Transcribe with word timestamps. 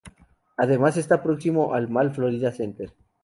Además 0.57 0.97
está 0.97 1.21
próximo 1.21 1.75
al 1.75 1.87
Mall 1.87 2.09
Florida 2.11 2.51
Center. 2.51 2.91